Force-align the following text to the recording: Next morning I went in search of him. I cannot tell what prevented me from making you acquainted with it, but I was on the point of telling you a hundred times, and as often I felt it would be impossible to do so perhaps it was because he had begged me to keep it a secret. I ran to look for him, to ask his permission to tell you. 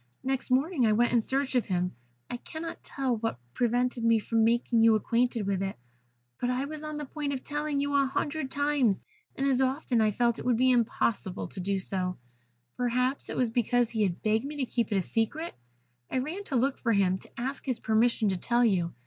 Next 0.23 0.49
morning 0.49 0.87
I 0.87 0.93
went 0.93 1.11
in 1.13 1.21
search 1.21 1.53
of 1.53 1.67
him. 1.67 1.93
I 2.27 2.37
cannot 2.37 2.83
tell 2.83 3.17
what 3.17 3.37
prevented 3.53 4.03
me 4.03 4.17
from 4.17 4.43
making 4.43 4.81
you 4.81 4.95
acquainted 4.95 5.45
with 5.45 5.61
it, 5.61 5.75
but 6.39 6.49
I 6.49 6.65
was 6.65 6.83
on 6.83 6.97
the 6.97 7.05
point 7.05 7.33
of 7.33 7.43
telling 7.43 7.79
you 7.79 7.93
a 7.93 8.07
hundred 8.07 8.49
times, 8.49 8.99
and 9.35 9.45
as 9.45 9.61
often 9.61 10.01
I 10.01 10.09
felt 10.09 10.39
it 10.39 10.45
would 10.45 10.57
be 10.57 10.71
impossible 10.71 11.47
to 11.49 11.59
do 11.59 11.77
so 11.77 12.17
perhaps 12.77 13.29
it 13.29 13.37
was 13.37 13.51
because 13.51 13.91
he 13.91 14.01
had 14.01 14.23
begged 14.23 14.43
me 14.43 14.55
to 14.55 14.65
keep 14.65 14.91
it 14.91 14.97
a 14.97 15.03
secret. 15.03 15.53
I 16.09 16.17
ran 16.17 16.45
to 16.45 16.55
look 16.55 16.79
for 16.79 16.93
him, 16.93 17.19
to 17.19 17.39
ask 17.39 17.63
his 17.63 17.77
permission 17.77 18.27
to 18.29 18.37
tell 18.37 18.65
you. 18.65 18.95